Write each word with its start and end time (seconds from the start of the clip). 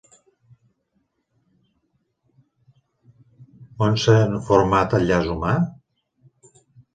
On 3.89 3.99
s'ha 4.05 4.17
format 4.49 4.97
el 5.01 5.07
llaç 5.11 5.31
humà? 5.35 5.53